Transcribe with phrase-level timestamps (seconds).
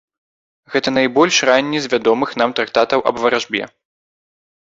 [0.75, 3.63] Гэта найбольш ранні з вядомых нам трактатаў аб варажбе.